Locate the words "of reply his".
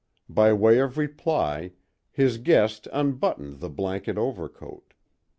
0.79-2.39